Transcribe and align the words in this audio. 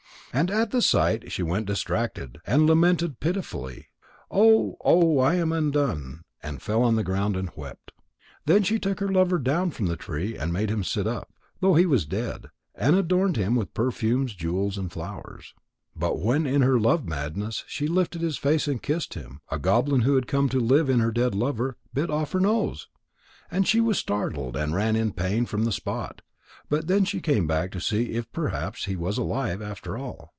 And 0.33 0.49
at 0.49 0.71
the 0.71 0.81
sight 0.81 1.29
she 1.29 1.43
went 1.43 1.65
distracted, 1.65 2.37
and 2.47 2.65
lamented 2.65 3.19
pitifully: 3.19 3.87
"Oh, 4.31 4.77
oh! 4.79 5.19
I 5.19 5.35
am 5.35 5.51
undone," 5.51 6.23
and 6.41 6.61
fell 6.61 6.83
on 6.83 6.95
the 6.95 7.03
ground 7.03 7.35
and 7.35 7.49
wept. 7.57 7.91
Then 8.45 8.63
she 8.63 8.79
took 8.79 9.01
her 9.01 9.11
lover 9.11 9.37
down 9.37 9.71
from 9.71 9.87
the 9.87 9.97
tree 9.97 10.37
and 10.37 10.53
made 10.53 10.69
him 10.71 10.85
sit 10.85 11.05
up, 11.05 11.33
though 11.59 11.73
he 11.75 11.85
was 11.85 12.05
dead, 12.05 12.45
and 12.75 12.95
adorned 12.95 13.35
him 13.35 13.55
with 13.55 13.73
perfumes 13.73 14.31
and 14.31 14.39
jewels 14.39 14.77
and 14.77 14.89
flowers. 14.89 15.53
But 15.97 16.21
when 16.21 16.47
in 16.47 16.61
her 16.61 16.79
love 16.79 17.05
madness 17.05 17.65
she 17.67 17.89
lifted 17.89 18.21
his 18.21 18.37
face 18.37 18.69
and 18.69 18.81
kissed 18.81 19.15
him, 19.15 19.41
a 19.49 19.59
goblin 19.59 20.03
who 20.03 20.15
had 20.15 20.27
come 20.27 20.47
to 20.47 20.61
live 20.61 20.89
in 20.89 21.01
her 21.01 21.11
dead 21.11 21.35
lover, 21.35 21.75
bit 21.93 22.09
off 22.09 22.31
her 22.31 22.39
nose. 22.39 22.87
And 23.51 23.67
she 23.67 23.81
was 23.81 23.97
startled 23.97 24.55
and 24.55 24.73
ran 24.73 24.95
in 24.95 25.11
pain 25.11 25.45
from 25.45 25.65
the 25.65 25.73
spot. 25.73 26.21
But 26.67 26.87
then 26.87 27.03
she 27.03 27.19
came 27.19 27.47
back 27.47 27.71
to 27.73 27.81
see 27.81 28.11
if 28.13 28.31
perhaps 28.31 28.85
he 28.85 28.95
was 28.95 29.17
alive 29.17 29.61
after 29.61 29.97
all. 29.97 30.29